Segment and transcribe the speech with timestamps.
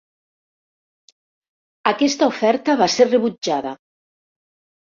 [1.93, 3.77] Aquesta oferta va ser rebutjada.